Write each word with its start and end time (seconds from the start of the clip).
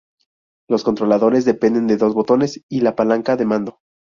Los 0.67 0.83
controladores 0.83 1.45
dependen 1.45 1.85
de 1.85 1.95
dos 1.97 2.15
botones 2.15 2.63
y 2.67 2.79
la 2.81 2.95
palanca 2.95 3.35
de 3.37 3.45
mando. 3.45 3.81